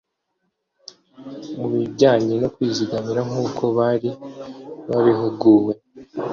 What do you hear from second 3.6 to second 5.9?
bari babihuguwe